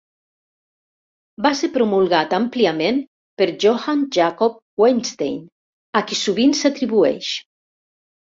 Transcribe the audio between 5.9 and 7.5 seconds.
a qui sovint s'atribueix.